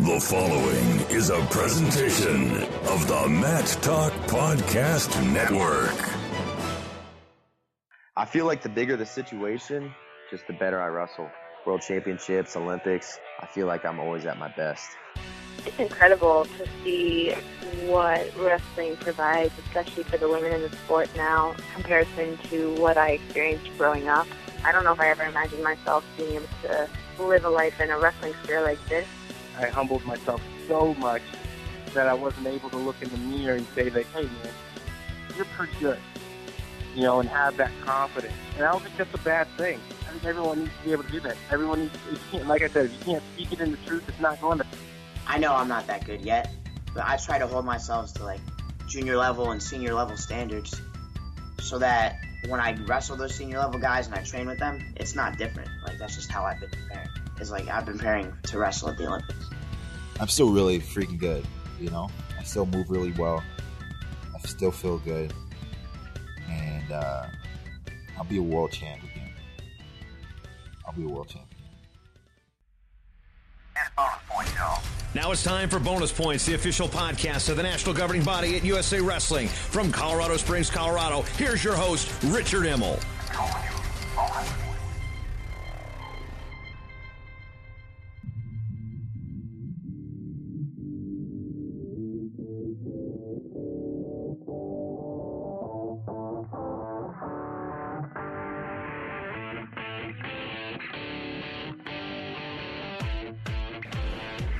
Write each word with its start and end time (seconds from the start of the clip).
The 0.00 0.18
following 0.18 1.14
is 1.14 1.28
a 1.28 1.38
presentation 1.50 2.56
of 2.88 3.06
the 3.06 3.28
Mat 3.28 3.66
Talk 3.82 4.10
Podcast 4.28 5.30
Network. 5.30 5.92
I 8.16 8.24
feel 8.24 8.46
like 8.46 8.62
the 8.62 8.70
bigger 8.70 8.96
the 8.96 9.04
situation, 9.04 9.92
just 10.30 10.46
the 10.46 10.54
better 10.54 10.80
I 10.80 10.86
wrestle. 10.86 11.28
World 11.66 11.82
Championships, 11.82 12.56
Olympics, 12.56 13.18
I 13.40 13.46
feel 13.46 13.66
like 13.66 13.84
I'm 13.84 14.00
always 14.00 14.24
at 14.24 14.38
my 14.38 14.48
best. 14.56 14.88
It's 15.66 15.78
incredible 15.78 16.46
to 16.46 16.66
see 16.82 17.32
what 17.84 18.26
wrestling 18.38 18.96
provides, 18.96 19.52
especially 19.66 20.04
for 20.04 20.16
the 20.16 20.30
women 20.30 20.50
in 20.50 20.62
the 20.62 20.74
sport 20.76 21.10
now, 21.14 21.54
comparison 21.74 22.38
to 22.44 22.74
what 22.76 22.96
I 22.96 23.10
experienced 23.10 23.68
growing 23.76 24.08
up. 24.08 24.26
I 24.64 24.72
don't 24.72 24.84
know 24.84 24.92
if 24.92 25.00
I 25.00 25.10
ever 25.10 25.24
imagined 25.24 25.62
myself 25.62 26.06
being 26.16 26.36
able 26.36 26.48
to 26.62 26.88
live 27.18 27.44
a 27.44 27.50
life 27.50 27.78
in 27.82 27.90
a 27.90 27.98
wrestling 27.98 28.32
sphere 28.42 28.62
like 28.62 28.82
this. 28.88 29.06
I 29.60 29.68
humbled 29.68 30.04
myself 30.04 30.42
so 30.66 30.94
much 30.94 31.22
that 31.94 32.06
I 32.06 32.14
wasn't 32.14 32.46
able 32.46 32.70
to 32.70 32.76
look 32.76 32.96
in 33.02 33.08
the 33.08 33.16
mirror 33.16 33.56
and 33.56 33.66
say 33.74 33.88
that, 33.88 34.06
hey 34.06 34.22
man, 34.22 34.54
you're 35.36 35.44
pretty 35.56 35.72
good, 35.80 35.98
you 36.94 37.02
know, 37.02 37.20
and 37.20 37.28
have 37.28 37.56
that 37.56 37.70
confidence. 37.84 38.34
And 38.56 38.64
I 38.64 38.72
don't 38.72 38.82
think 38.82 38.96
that's 38.96 39.14
a 39.14 39.18
bad 39.18 39.48
thing. 39.56 39.80
I 40.06 40.12
think 40.12 40.24
everyone 40.24 40.60
needs 40.60 40.70
to 40.78 40.84
be 40.84 40.92
able 40.92 41.04
to 41.04 41.10
do 41.10 41.20
that. 41.20 41.36
Everyone 41.50 41.80
needs, 41.80 41.98
you 42.10 42.18
can't, 42.30 42.46
like 42.46 42.62
I 42.62 42.68
said, 42.68 42.86
if 42.86 42.92
you 42.92 43.04
can't 43.04 43.22
speak 43.34 43.52
it 43.52 43.60
in 43.60 43.72
the 43.72 43.76
truth, 43.78 44.04
it's 44.08 44.20
not 44.20 44.40
going 44.40 44.58
to. 44.58 44.66
I 45.26 45.38
know 45.38 45.54
I'm 45.54 45.68
not 45.68 45.86
that 45.86 46.04
good 46.04 46.22
yet, 46.22 46.50
but 46.94 47.04
I 47.04 47.16
try 47.16 47.38
to 47.38 47.46
hold 47.46 47.64
myself 47.64 48.12
to 48.14 48.24
like 48.24 48.40
junior 48.86 49.16
level 49.16 49.50
and 49.50 49.62
senior 49.62 49.94
level 49.94 50.16
standards, 50.16 50.80
so 51.60 51.78
that 51.78 52.16
when 52.48 52.58
I 52.58 52.72
wrestle 52.86 53.16
those 53.16 53.34
senior 53.34 53.58
level 53.58 53.78
guys 53.78 54.06
and 54.06 54.14
I 54.16 54.22
train 54.22 54.46
with 54.46 54.58
them, 54.58 54.94
it's 54.96 55.14
not 55.14 55.38
different. 55.38 55.70
Like 55.86 55.98
that's 55.98 56.16
just 56.16 56.30
how 56.30 56.44
I've 56.44 56.58
been 56.58 56.70
preparing. 56.70 57.08
Is 57.40 57.50
like 57.50 57.68
I've 57.68 57.86
been 57.86 57.96
preparing 57.96 58.32
to 58.44 58.58
wrestle 58.58 58.90
at 58.90 58.98
the 58.98 59.06
Olympics. 59.06 59.46
I'm 60.20 60.28
still 60.28 60.50
really 60.50 60.78
freaking 60.78 61.18
good. 61.18 61.46
You 61.80 61.88
know, 61.90 62.10
I 62.38 62.42
still 62.42 62.66
move 62.66 62.90
really 62.90 63.12
well. 63.12 63.42
I 64.34 64.38
still 64.46 64.70
feel 64.70 64.98
good, 64.98 65.32
and 66.50 66.92
uh, 66.92 67.26
I'll 68.18 68.24
be 68.24 68.36
a 68.36 68.42
world 68.42 68.72
champ 68.72 69.02
again. 69.02 69.32
I'll 70.86 70.92
be 70.92 71.04
a 71.04 71.08
world 71.08 71.28
champion. 71.28 71.46
Now 75.14 75.32
it's 75.32 75.42
time 75.42 75.68
for 75.68 75.78
Bonus 75.78 76.12
Points, 76.12 76.46
the 76.46 76.54
official 76.54 76.88
podcast 76.88 77.48
of 77.48 77.56
the 77.56 77.62
national 77.62 77.94
governing 77.94 78.22
body 78.22 78.56
at 78.56 78.64
USA 78.64 79.00
Wrestling. 79.00 79.48
From 79.48 79.90
Colorado 79.90 80.36
Springs, 80.36 80.70
Colorado, 80.70 81.22
here's 81.36 81.64
your 81.64 81.74
host, 81.74 82.10
Richard 82.24 82.64
Immel. 82.64 83.00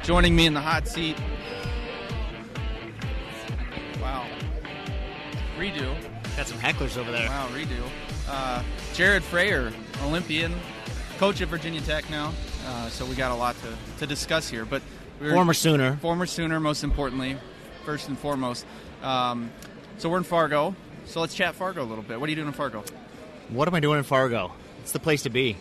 Joining 0.03 0.35
me 0.35 0.47
in 0.47 0.55
the 0.55 0.61
hot 0.61 0.89
seat. 0.89 1.17
Wow. 4.01 4.27
Redo. 5.59 5.95
Got 6.37 6.47
some 6.47 6.59
hecklers 6.59 6.97
over 6.97 7.13
there. 7.13 7.29
Wow, 7.29 7.49
redo. 7.53 7.83
Uh, 8.29 8.63
Jared 8.95 9.23
Frayer, 9.23 9.73
Olympian, 10.03 10.55
coach 11.19 11.41
at 11.43 11.49
Virginia 11.49 11.81
Tech 11.83 12.09
now. 12.09 12.33
Uh, 12.67 12.89
so 12.89 13.05
we 13.05 13.15
got 13.15 13.31
a 13.31 13.35
lot 13.35 13.57
to, 13.63 13.99
to 13.99 14.07
discuss 14.07 14.49
here. 14.49 14.65
But 14.65 14.83
we're, 15.21 15.33
former 15.33 15.53
Sooner. 15.53 15.97
Former 15.99 16.27
Sooner, 16.27 16.61
most 16.61 16.83
importantly, 16.83 17.37
first 17.85 18.09
and 18.09 18.19
foremost. 18.19 18.65
Um, 19.03 19.51
so 19.99 20.09
we're 20.09 20.19
in 20.19 20.25
Fargo. 20.25 20.75
So 21.05 21.21
let's 21.21 21.35
chat 21.35 21.55
Fargo 21.55 21.83
a 21.83 21.85
little 21.85 22.05
bit. 22.05 22.19
What 22.19 22.29
are 22.29 22.31
you 22.31 22.37
doing 22.37 22.49
in 22.49 22.55
Fargo? 22.55 22.85
What 23.51 23.69
am 23.69 23.75
I 23.75 23.81
doing 23.81 23.99
in 23.99 24.05
Fargo? 24.05 24.53
It's 24.81 24.93
the 24.93 25.01
place 25.01 25.25
to 25.25 25.31
be. 25.31 25.57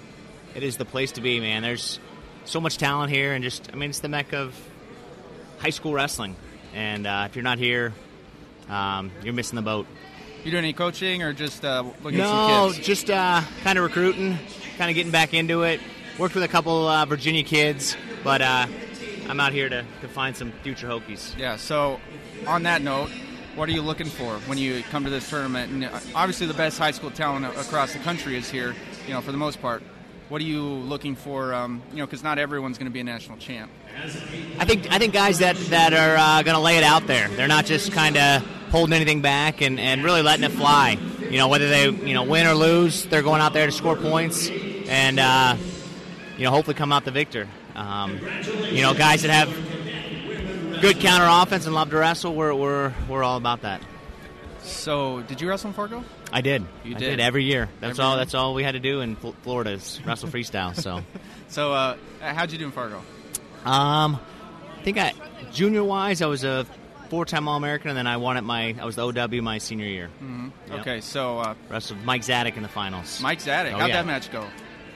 It 0.55 0.63
is 0.63 0.77
the 0.77 0.85
place 0.85 1.11
to 1.13 1.21
be, 1.21 1.39
man. 1.39 1.63
There's 1.63 1.99
so 2.45 2.59
much 2.59 2.77
talent 2.77 3.11
here, 3.11 3.33
and 3.33 3.43
just 3.43 3.69
I 3.71 3.75
mean, 3.75 3.89
it's 3.89 3.99
the 3.99 4.09
mecca 4.09 4.37
of 4.37 4.55
high 5.59 5.69
school 5.69 5.93
wrestling. 5.93 6.35
And 6.73 7.07
uh, 7.07 7.27
if 7.29 7.35
you're 7.35 7.43
not 7.43 7.57
here, 7.57 7.93
um, 8.69 9.11
you're 9.23 9.33
missing 9.33 9.55
the 9.55 9.61
boat. 9.61 9.87
You 10.43 10.51
doing 10.51 10.63
any 10.63 10.73
coaching 10.73 11.21
or 11.21 11.33
just 11.33 11.65
uh, 11.65 11.83
looking 12.01 12.19
no, 12.19 12.23
at 12.23 12.27
some 12.27 12.67
kids? 12.69 12.77
No, 12.77 12.83
just 12.83 13.09
uh, 13.09 13.41
kind 13.63 13.77
of 13.77 13.83
recruiting, 13.83 14.37
kind 14.77 14.89
of 14.89 14.95
getting 14.95 15.11
back 15.11 15.33
into 15.33 15.63
it. 15.63 15.81
Worked 16.17 16.35
with 16.35 16.43
a 16.43 16.47
couple 16.47 16.87
uh, 16.87 17.05
Virginia 17.05 17.43
kids, 17.43 17.95
but 18.23 18.41
uh, 18.41 18.67
I'm 19.27 19.39
out 19.39 19.53
here 19.53 19.69
to, 19.69 19.85
to 20.01 20.07
find 20.07 20.35
some 20.35 20.51
future 20.63 20.87
Hokies. 20.87 21.37
Yeah. 21.37 21.55
So, 21.55 21.99
on 22.47 22.63
that 22.63 22.81
note, 22.81 23.09
what 23.55 23.67
are 23.69 23.71
you 23.71 23.81
looking 23.81 24.07
for 24.07 24.37
when 24.39 24.57
you 24.57 24.81
come 24.89 25.03
to 25.03 25.09
this 25.09 25.29
tournament? 25.29 25.71
And 25.71 25.85
uh, 25.85 25.99
obviously, 26.15 26.47
the 26.47 26.53
best 26.53 26.77
high 26.77 26.91
school 26.91 27.11
talent 27.11 27.45
across 27.45 27.93
the 27.93 27.99
country 27.99 28.37
is 28.37 28.49
here. 28.49 28.75
You 29.07 29.13
know, 29.13 29.21
for 29.21 29.31
the 29.31 29.37
most 29.37 29.61
part. 29.61 29.83
What 30.29 30.41
are 30.41 30.45
you 30.45 30.61
looking 30.61 31.15
for? 31.15 31.55
Um, 31.55 31.81
you 31.91 31.97
know, 31.97 32.05
because 32.05 32.21
not 32.21 32.37
everyone's 32.37 32.77
going 32.77 32.85
to 32.85 32.93
be 32.93 32.99
a 32.99 33.03
national 33.03 33.39
champ. 33.39 33.71
I 34.59 34.63
think 34.63 34.91
I 34.91 34.99
think 34.99 35.11
guys 35.11 35.39
that 35.39 35.55
that 35.71 35.91
are 35.91 36.17
uh, 36.17 36.43
going 36.43 36.53
to 36.53 36.61
lay 36.61 36.77
it 36.77 36.83
out 36.83 37.07
there. 37.07 37.27
They're 37.29 37.47
not 37.47 37.65
just 37.65 37.91
kind 37.91 38.15
of 38.15 38.43
holding 38.69 38.93
anything 38.93 39.21
back 39.21 39.61
and, 39.61 39.79
and 39.79 40.03
really 40.03 40.21
letting 40.21 40.43
it 40.43 40.51
fly. 40.51 40.99
You 41.31 41.39
know, 41.39 41.47
whether 41.47 41.67
they 41.67 41.89
you 41.89 42.13
know 42.13 42.21
win 42.21 42.45
or 42.45 42.53
lose, 42.53 43.05
they're 43.05 43.23
going 43.23 43.41
out 43.41 43.53
there 43.53 43.65
to 43.65 43.71
score 43.71 43.95
points 43.95 44.49
and 44.49 45.19
uh, 45.19 45.57
you 46.37 46.43
know 46.43 46.51
hopefully 46.51 46.75
come 46.75 46.91
out 46.91 47.05
the 47.05 47.11
victor. 47.11 47.47
Um, 47.73 48.19
you 48.69 48.83
know, 48.83 48.93
guys 48.93 49.23
that 49.23 49.31
have 49.31 49.49
good 50.79 50.99
counter 50.99 51.25
offense 51.27 51.65
and 51.65 51.73
love 51.73 51.89
to 51.89 51.97
wrestle, 51.97 52.35
we're 52.35 52.53
we're 52.53 52.93
we're 53.09 53.23
all 53.23 53.37
about 53.37 53.63
that. 53.63 53.81
So, 54.61 55.21
did 55.21 55.41
you 55.41 55.49
wrestle 55.49 55.69
in 55.69 55.73
Fargo? 55.73 56.03
I 56.31 56.41
did. 56.41 56.63
You 56.83 56.95
I 56.95 56.99
did. 56.99 57.09
did 57.11 57.19
every 57.19 57.43
year. 57.45 57.69
That's 57.79 57.91
Every 57.99 58.03
all. 58.05 58.11
year? 58.11 58.17
That's 58.19 58.33
all 58.33 58.53
we 58.53 58.63
had 58.63 58.73
to 58.73 58.79
do 58.79 59.01
in 59.01 59.15
Fl- 59.15 59.31
Florida 59.43 59.71
is 59.71 59.99
wrestle 60.05 60.29
freestyle. 60.29 60.75
So, 60.75 61.01
So, 61.47 61.73
uh, 61.73 61.97
how'd 62.21 62.51
you 62.51 62.57
do 62.57 62.65
in 62.65 62.71
Fargo? 62.71 63.01
um, 63.65 64.19
I 64.77 64.81
think 64.83 64.97
I 64.97 65.13
junior 65.51 65.83
wise, 65.83 66.21
I 66.21 66.27
was 66.27 66.43
a 66.43 66.65
four-time 67.09 67.47
All-American, 67.47 67.89
and 67.89 67.97
then 67.97 68.05
I 68.07 68.17
won 68.17 68.37
at 68.37 68.43
my 68.43 68.75
I 68.79 68.85
was 68.85 68.95
the 68.95 69.03
OW 69.05 69.41
my 69.41 69.57
senior 69.57 69.87
year. 69.87 70.09
Mhm. 70.23 70.51
Yep. 70.69 70.79
Okay, 70.81 71.01
so 71.01 71.39
uh, 71.39 71.55
Wrestled 71.69 72.03
Mike 72.05 72.21
Zadick 72.21 72.55
in 72.55 72.61
the 72.63 72.69
finals. 72.69 73.19
Mike 73.21 73.39
Zadick, 73.39 73.73
Oh, 73.73 73.79
how'd 73.79 73.89
yeah. 73.89 73.95
that 73.95 74.05
match 74.05 74.31
go? 74.31 74.45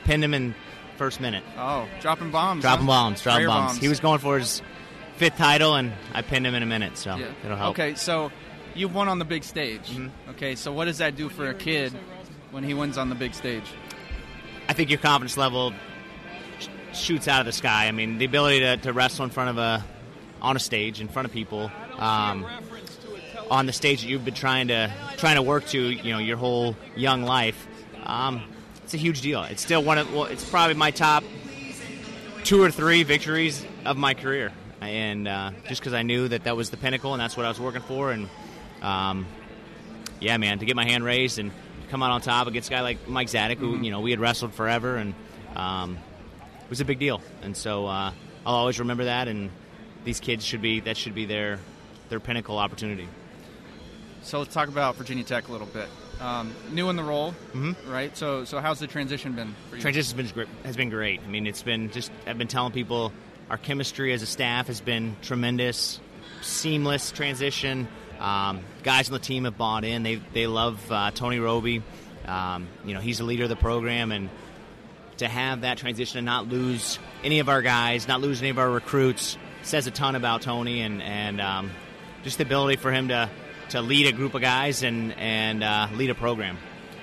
Pinned 0.04 0.24
him 0.24 0.34
in 0.34 0.54
first 0.98 1.20
minute. 1.20 1.44
Oh, 1.58 1.88
dropping 2.02 2.30
bombs. 2.32 2.62
Dropping 2.62 2.86
huh? 2.86 2.92
bombs, 2.92 3.22
dropping 3.22 3.46
Frayer 3.46 3.48
bombs. 3.48 3.78
He 3.80 3.88
was 3.88 4.00
going 4.00 4.20
for 4.20 4.38
his 4.38 4.62
fifth 5.18 5.38
title, 5.38 5.74
and 5.76 5.92
I 6.14 6.22
pinned 6.22 6.46
him 6.46 6.54
in 6.54 6.62
a 6.62 6.68
minute. 6.68 6.98
So 6.98 7.16
Yeah. 7.16 7.26
it'll 7.44 7.58
help. 7.58 7.72
Okay, 7.80 7.96
so 7.96 8.32
you've 8.76 8.94
won 8.94 9.08
on 9.08 9.20
the 9.20 9.26
big 9.26 9.44
stage. 9.44 9.90
Mm-hmm. 9.90 10.32
Okay, 10.32 10.56
so 10.56 10.72
what 10.72 10.86
does 10.86 11.00
that 11.00 11.16
do 11.16 11.30
for 11.30 11.48
a 11.50 11.54
kid 11.54 11.94
when 12.52 12.64
he 12.64 12.74
wins 12.74 12.98
on 12.98 13.10
the 13.10 13.16
big 13.16 13.34
stage? 13.34 13.66
I 14.70 14.74
think 14.74 14.90
your 14.90 15.00
confidence 15.00 15.38
level 15.38 15.74
sh- 16.60 16.68
shoots 16.94 17.28
out 17.28 17.42
of 17.42 17.46
the 17.46 17.52
sky. 17.52 17.88
I 17.88 17.92
mean, 17.92 18.18
the 18.18 18.26
ability 18.26 18.62
to, 18.62 18.78
to 18.78 18.94
wrestle 18.94 19.26
in 19.26 19.32
front 19.32 19.50
of 19.50 19.58
a 19.58 19.86
on 20.42 20.58
a 20.58 20.60
stage 20.60 21.00
in 21.00 21.08
front 21.08 21.26
of 21.26 21.32
people, 21.32 21.72
um, 21.98 22.46
on 23.50 23.66
the 23.66 23.72
stage 23.72 24.02
that 24.02 24.08
you've 24.08 24.26
been 24.26 24.34
trying 24.34 24.68
to 24.68 24.92
trying 25.18 25.36
to 25.36 25.42
work 25.42 25.66
to, 25.68 25.80
you 25.80 26.12
know, 26.12 26.20
your 26.20 26.38
whole 26.38 26.76
young 26.96 27.24
life. 27.24 27.68
Um, 28.04 28.44
it's 28.84 28.94
a 28.94 28.98
huge 28.98 29.22
deal. 29.22 29.44
It's 29.44 29.62
still 29.62 29.82
one 29.82 29.98
of 29.98 30.14
well, 30.14 30.26
it's 30.26 30.48
probably 30.48 30.76
my 30.76 30.92
top 30.92 31.24
two 32.44 32.62
or 32.62 32.72
three 32.72 33.04
victories 33.04 33.66
of 33.86 33.96
my 33.96 34.14
career, 34.14 34.52
and 34.82 35.28
uh, 35.28 35.52
just 35.68 35.82
because 35.82 35.94
I 35.94 36.04
knew 36.04 36.28
that 36.28 36.44
that 36.44 36.58
was 36.58 36.70
the 36.70 36.78
pinnacle 36.78 37.14
and 37.14 37.22
that's 37.22 37.38
what 37.38 37.46
I 37.46 37.50
was 37.50 37.60
working 37.60 37.82
for, 37.82 38.12
and 38.12 38.28
um, 38.84 39.26
yeah, 40.20 40.38
man, 40.38 40.60
to 40.60 40.66
get 40.66 40.76
my 40.76 40.86
hand 40.86 41.04
raised 41.04 41.40
and 41.40 41.52
come 41.90 42.04
out 42.04 42.12
on 42.12 42.22
top 42.22 42.48
against 42.48 42.70
a 42.70 42.72
guy 42.74 42.82
like 42.82 43.08
Mike 43.08 43.28
Zadick, 43.28 43.58
who 43.58 43.78
Mhm. 43.78 43.86
you 43.86 43.92
know 43.92 44.00
we 44.02 44.12
had 44.12 44.20
wrestled 44.20 44.54
forever, 44.54 44.96
and 44.98 45.14
um, 45.56 45.98
it 46.64 46.70
was 46.70 46.82
a 46.82 46.86
big 46.86 47.00
deal. 47.00 47.22
And 47.42 47.56
so 47.58 47.86
uh, 47.88 48.12
I'll 48.46 48.56
always 48.56 48.80
remember 48.80 49.06
that. 49.06 49.28
And 49.28 49.50
these 50.04 50.20
kids 50.20 50.46
should 50.46 50.62
be 50.62 50.82
that 50.82 50.98
should 50.98 51.16
be 51.16 51.26
their 51.26 51.60
their 52.10 52.20
pinnacle 52.20 52.58
opportunity. 52.58 53.08
So 54.24 54.40
let's 54.40 54.54
talk 54.54 54.70
about 54.70 54.96
Virginia 54.96 55.24
Tech 55.24 55.50
a 55.50 55.52
little 55.52 55.68
bit. 55.68 55.88
Um, 56.22 56.54
new 56.72 56.90
in 56.90 56.96
the 56.96 57.04
role, 57.04 57.36
right? 57.88 58.16
So, 58.16 58.46
so 58.46 58.60
how's 58.62 58.80
the 58.80 58.88
transition 58.88 59.34
been 59.34 59.54
for 59.70 59.76
you? 59.76 59.82
Transition 59.82 60.18
has 60.18 60.32
been 60.32 60.34
great. 60.34 60.48
Has 60.64 60.78
been 60.78 60.90
great. 60.90 61.20
I 61.22 61.28
mean, 61.28 61.46
it's 61.48 61.64
been 61.64 61.92
just 61.92 62.12
I've 62.26 62.38
been 62.38 62.48
telling 62.48 62.72
people 62.72 63.12
our 63.50 63.58
chemistry 63.58 64.14
as 64.14 64.22
a 64.22 64.26
staff 64.26 64.68
has 64.68 64.80
been 64.80 65.18
tremendous, 65.22 66.00
seamless 66.42 67.12
transition. 67.12 67.88
Um, 68.20 68.62
guys 68.84 69.08
on 69.10 69.14
the 69.14 69.20
team 69.20 69.46
have 69.46 69.58
bought 69.58 69.84
in. 69.84 70.04
They 70.04 70.16
they 70.16 70.48
love 70.48 70.80
uh, 70.92 71.12
Tony 71.12 71.40
Robie. 71.40 71.82
Um, 72.26 72.68
you 72.86 72.94
know, 72.94 73.00
he's 73.02 73.18
the 73.18 73.24
leader 73.26 73.44
of 73.44 73.50
the 73.50 73.56
program, 73.56 74.12
and 74.12 74.30
to 75.18 75.28
have 75.28 75.62
that 75.62 75.78
transition 75.78 76.18
and 76.20 76.26
not 76.26 76.48
lose 76.48 77.00
any 77.24 77.40
of 77.40 77.50
our 77.50 77.62
guys, 77.62 78.08
not 78.08 78.22
lose 78.22 78.42
any 78.42 78.50
of 78.50 78.58
our 78.58 78.70
recruits, 78.70 79.38
says 79.62 79.88
a 79.88 79.92
ton 79.92 80.16
about 80.16 80.42
Tony 80.42 80.82
and 80.82 81.02
and 81.02 81.40
um, 81.42 81.72
just 82.24 82.38
the 82.38 82.44
ability 82.44 82.78
for 82.78 82.92
him 82.92 83.10
to 83.10 83.30
to 83.70 83.82
lead 83.82 84.08
a 84.08 84.12
group 84.12 84.34
of 84.36 84.42
guys 84.42 84.84
and 84.84 85.14
and 85.18 85.64
uh, 85.64 85.88
lead 85.96 86.10
a 86.10 86.16
program. 86.16 86.58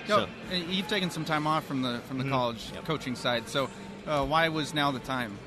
So, 0.06 0.26
you've 0.50 0.88
taken 0.88 1.10
some 1.10 1.24
time 1.24 1.46
off 1.46 1.64
from 1.66 1.82
the 1.82 2.00
from 2.08 2.18
the 2.18 2.24
Mhm. 2.24 2.30
college 2.30 2.70
Yep. 2.74 2.84
coaching 2.84 3.14
side. 3.14 3.48
So, 3.48 3.68
uh, 4.08 4.24
why 4.24 4.48
was 4.48 4.74
now 4.74 4.90
the 4.90 4.98
time? 4.98 5.38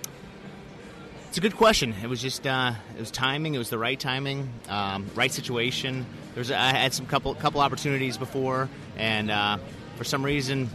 It's 1.34 1.40
a 1.40 1.42
good 1.42 1.56
question. 1.56 1.96
It 2.04 2.08
was 2.08 2.22
just 2.22 2.46
uh, 2.46 2.74
it 2.96 3.00
was 3.00 3.10
timing. 3.10 3.56
It 3.56 3.58
was 3.58 3.72
the 3.72 3.80
right 3.80 4.00
timing, 4.00 4.48
um, 4.70 5.10
right 5.16 5.32
situation. 5.32 6.06
There 6.36 6.42
was 6.42 6.52
I 6.52 6.70
had 6.70 6.94
some 6.94 7.08
couple 7.08 7.34
couple 7.34 7.60
opportunities 7.60 8.20
before, 8.20 8.70
and 8.98 9.32
uh, 9.32 9.58
for 9.96 10.04
some 10.04 10.24
reason 10.24 10.70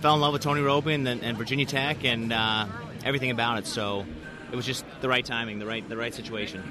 fell 0.00 0.14
in 0.14 0.20
love 0.20 0.34
with 0.34 0.42
Tony 0.42 0.60
Robie 0.60 0.94
and, 0.94 1.08
and 1.08 1.36
Virginia 1.36 1.66
Tech 1.66 2.04
and 2.04 2.32
uh, 2.32 2.66
everything 3.04 3.32
about 3.32 3.58
it. 3.58 3.66
So 3.66 4.06
it 4.52 4.54
was 4.54 4.66
just 4.66 4.84
the 5.00 5.08
right 5.08 5.24
timing, 5.24 5.58
the 5.58 5.66
right 5.66 5.88
the 5.88 5.96
right 5.96 6.14
situation. 6.14 6.62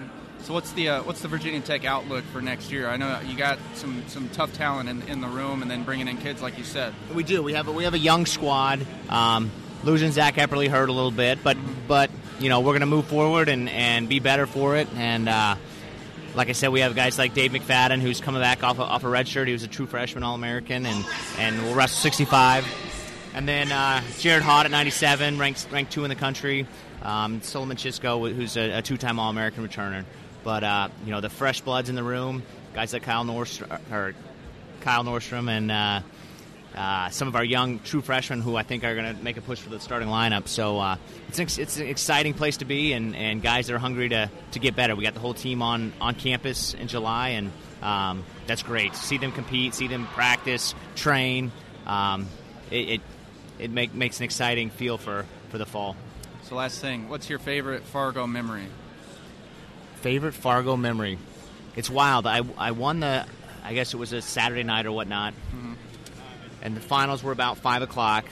So, 0.44 0.54
what's 0.54 0.72
the 0.72 0.88
uh, 0.88 1.04
what's 1.04 1.20
the 1.20 1.28
Virginia 1.28 1.60
Tech 1.60 1.84
outlook 1.84 2.24
for 2.32 2.42
next 2.42 2.72
year? 2.72 2.88
I 2.88 2.96
know 2.96 3.20
you 3.28 3.36
got 3.36 3.60
some 3.74 4.08
some 4.08 4.30
tough 4.30 4.54
talent 4.54 4.88
in, 4.88 5.02
in 5.10 5.20
the 5.20 5.28
room, 5.28 5.62
and 5.62 5.70
then 5.70 5.84
bringing 5.84 6.08
in 6.08 6.16
kids 6.16 6.42
like 6.42 6.58
you 6.58 6.64
said. 6.64 6.94
We 7.14 7.24
do. 7.24 7.44
We 7.44 7.52
have 7.56 7.68
a, 7.68 7.74
we 7.74 7.84
have 7.84 7.94
a 7.94 8.00
young 8.00 8.26
squad. 8.26 8.88
Um, 9.10 9.52
losing 9.84 10.14
Zach 10.14 10.36
Epperly 10.36 10.70
hurt 10.70 10.88
a 10.88 10.94
little 10.94 11.12
bit, 11.12 11.44
but 11.44 11.58
but 11.90 12.10
you 12.42 12.50
know 12.50 12.60
we're 12.60 12.72
going 12.72 12.82
to 12.82 12.86
move 12.88 13.06
forward 13.06 13.50
and, 13.50 13.70
and 13.70 14.10
be 14.10 14.20
better 14.20 14.48
for 14.48 14.76
it. 14.76 14.88
And 14.96 15.30
uh, 15.30 15.56
like 16.34 16.50
I 16.50 16.54
said, 16.54 16.70
we 16.70 16.80
have 16.80 16.96
guys 16.96 17.18
like 17.18 17.34
Dave 17.34 17.52
McFadden 17.52 18.00
who's 18.00 18.20
coming 18.20 18.42
back 18.42 18.64
off 18.64 18.80
a, 18.80 18.84
off 18.84 19.04
a 19.04 19.10
red 19.10 19.28
shirt. 19.28 19.48
He 19.48 19.54
was 19.54 19.64
a 19.64 19.68
true 19.68 19.86
freshman 19.86 20.24
All 20.24 20.36
American, 20.36 20.86
and 20.86 21.06
and 21.38 21.62
will 21.64 21.76
wrestle 21.76 22.00
65. 22.02 22.66
And 23.34 23.48
then 23.48 23.72
uh, 23.72 24.02
Jared 24.18 24.44
Haught 24.44 24.66
at 24.66 24.72
97, 24.72 25.38
ranked 25.38 25.68
ranked 25.72 25.92
two 25.92 26.04
in 26.04 26.10
the 26.10 26.16
country. 26.16 26.68
Um, 27.04 27.42
Solomon 27.42 27.78
Chishko, 27.78 28.34
who's 28.34 28.58
a, 28.58 28.78
a 28.78 28.82
two-time 28.82 29.20
All 29.20 29.30
American 29.30 29.68
returner. 29.68 30.06
But 30.44 30.64
uh, 30.64 30.90
you 31.06 31.12
know 31.12 31.22
the 31.22 31.30
fresh 31.30 31.62
bloods 31.62 31.90
in 31.90 31.96
the 31.96 32.04
room, 32.04 32.44
guys 32.74 32.94
like 32.94 33.04
Kyle 33.04 33.24
Nordstrom, 33.24 33.80
or 33.92 34.16
Kyle 34.82 35.04
Nordstrom 35.04 35.50
and 35.50 36.04
uh, 36.76 37.10
some 37.10 37.28
of 37.28 37.36
our 37.36 37.44
young 37.44 37.80
true 37.80 38.02
freshmen 38.02 38.42
who 38.42 38.56
I 38.56 38.64
think 38.64 38.84
are 38.84 38.96
going 38.96 39.16
to 39.16 39.24
make 39.24 39.38
a 39.38 39.42
push 39.42 39.60
for 39.60 39.70
the 39.70 39.80
starting 39.80 40.08
lineup. 40.08 40.48
So 40.48 40.80
uh, 40.80 40.96
it's 41.28 41.38
an, 41.38 41.44
ex- 41.44 41.58
it's 41.58 41.78
an 41.78 41.88
exciting 41.88 42.34
place 42.34 42.58
to 42.58 42.66
be, 42.66 42.94
and, 42.94 43.16
and 43.16 43.42
guys 43.42 43.68
that 43.68 43.74
are 43.74 43.80
hungry 43.80 44.10
to, 44.10 44.30
to 44.52 44.60
get 44.60 44.76
better. 44.76 44.96
We 44.96 45.04
got 45.04 45.14
the 45.14 45.20
whole 45.20 45.34
team 45.34 45.62
on, 45.62 45.94
on 46.00 46.16
campus 46.16 46.74
in 46.74 46.88
July, 46.88 47.30
and 47.30 47.52
um, 47.82 48.24
that's 48.48 48.64
great. 48.64 48.96
See 48.96 49.18
them 49.18 49.32
compete, 49.32 49.74
see 49.74 49.88
them 49.88 50.08
practice, 50.08 50.74
train. 50.96 51.52
Um, 51.86 52.28
it 52.70 52.90
it, 52.90 53.02
it 53.60 53.72
make, 53.72 53.94
makes 53.94 54.20
an 54.20 54.24
exciting 54.24 54.70
feel 54.70 54.98
for, 54.98 55.26
for 55.50 55.58
the 55.58 55.66
fall. 55.66 55.96
So, 56.44 56.56
last 56.56 56.80
thing, 56.80 57.10
what's 57.10 57.30
your 57.30 57.40
favorite 57.40 57.84
Fargo 57.84 58.28
memory? 58.28 58.66
Favorite 59.96 60.34
Fargo 60.34 60.76
memory? 60.76 61.18
It's 61.76 61.90
wild. 61.90 62.28
I, 62.28 62.42
I 62.58 62.72
won 62.72 63.00
the, 63.00 63.26
I 63.64 63.74
guess 63.74 63.94
it 63.94 63.98
was 63.98 64.14
a 64.14 64.22
Saturday 64.22 64.64
night 64.64 64.86
or 64.86 64.92
whatnot, 64.92 65.34
and 66.62 66.76
the 66.76 66.82
finals 66.82 67.24
were 67.24 67.32
about 67.32 67.58
five 67.58 67.82
o'clock. 67.82 68.26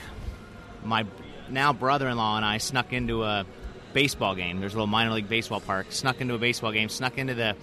My 0.84 1.06
now 1.48 1.72
brother-in-law 1.72 2.36
and 2.36 2.44
I 2.44 2.58
snuck 2.58 2.92
into 2.92 3.24
a 3.24 3.44
baseball 3.92 4.34
game. 4.34 4.60
There's 4.60 4.72
a 4.72 4.76
little 4.76 4.86
minor 4.86 5.12
league 5.12 5.28
baseball 5.28 5.60
park. 5.60 5.86
Snuck 5.90 6.20
into 6.20 6.34
a 6.34 6.38
baseball 6.38 6.72
game. 6.72 6.88
Snuck 6.88 7.18
into 7.18 7.34
the 7.34 7.56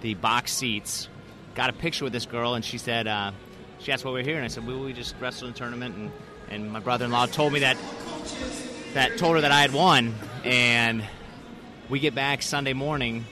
the 0.00 0.14
box 0.14 0.52
seats. 0.52 1.08
Got 1.54 1.70
a 1.70 1.72
picture 1.72 2.04
with 2.04 2.12
this 2.12 2.26
girl, 2.26 2.54
and 2.54 2.64
she 2.64 2.78
said, 2.78 3.08
uh, 3.08 3.32
she 3.80 3.90
asked 3.90 4.04
why 4.04 4.12
we 4.12 4.20
we're 4.20 4.24
here, 4.24 4.36
and 4.36 4.44
I 4.44 4.48
said, 4.48 4.66
well, 4.66 4.78
we 4.78 4.92
just 4.92 5.14
wrestled 5.20 5.48
in 5.48 5.54
a 5.54 5.56
tournament, 5.56 5.96
and 5.96 6.12
and 6.50 6.72
my 6.72 6.80
brother-in-law 6.80 7.26
told 7.26 7.52
me 7.52 7.60
that 7.60 7.76
that 8.94 9.18
told 9.18 9.36
her 9.36 9.40
that 9.42 9.52
I 9.52 9.60
had 9.60 9.72
won, 9.72 10.14
and 10.44 11.04
we 11.88 12.00
get 12.00 12.14
back 12.14 12.42
Sunday 12.42 12.72
morning 12.74 13.24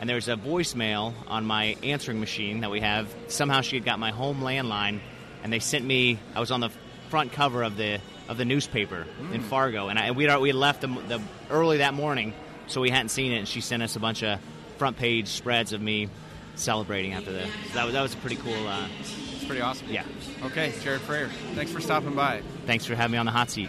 and 0.00 0.08
there's 0.08 0.28
a 0.28 0.36
voicemail 0.36 1.12
on 1.28 1.44
my 1.44 1.76
answering 1.82 2.20
machine 2.20 2.60
that 2.60 2.70
we 2.70 2.80
have. 2.80 3.14
Somehow 3.28 3.60
she 3.60 3.76
had 3.76 3.84
got 3.84 3.98
my 3.98 4.10
home 4.10 4.40
landline, 4.40 5.00
and 5.42 5.52
they 5.52 5.58
sent 5.58 5.84
me. 5.84 6.18
I 6.34 6.40
was 6.40 6.50
on 6.50 6.60
the 6.60 6.70
front 7.08 7.32
cover 7.32 7.62
of 7.62 7.76
the 7.76 8.00
of 8.28 8.36
the 8.36 8.44
newspaper 8.44 9.06
in 9.32 9.40
Mm. 9.40 9.44
Fargo, 9.44 9.88
and 9.88 9.98
I, 9.98 10.12
we 10.12 10.26
we 10.36 10.52
left 10.52 10.80
the, 10.82 10.86
the 10.86 11.20
early 11.50 11.78
that 11.78 11.94
morning, 11.94 12.32
so 12.68 12.80
we 12.80 12.90
hadn't 12.90 13.08
seen 13.08 13.32
it. 13.32 13.38
And 13.38 13.48
she 13.48 13.60
sent 13.60 13.82
us 13.82 13.96
a 13.96 14.00
bunch 14.00 14.22
of 14.22 14.38
front 14.78 14.96
page 14.96 15.28
spreads 15.28 15.72
of 15.72 15.80
me 15.80 16.08
celebrating 16.54 17.12
after 17.14 17.32
the. 17.32 17.42
So 17.42 17.74
that 17.74 17.84
was 17.84 17.92
that 17.94 18.02
was 18.02 18.14
a 18.14 18.18
pretty 18.18 18.36
cool. 18.36 18.66
Uh, 18.68 18.86
It's 19.00 19.44
pretty 19.46 19.62
awesome. 19.62 19.88
Yeah. 19.90 20.04
Okay, 20.44 20.72
Jared 20.82 21.00
Frayer, 21.00 21.28
thanks 21.54 21.72
for 21.72 21.80
stopping 21.80 22.14
by. 22.14 22.42
thanks 22.66 22.84
for 22.86 22.94
having 22.94 23.12
me 23.12 23.18
on 23.18 23.26
the 23.26 23.32
hot 23.32 23.50
seat. 23.50 23.68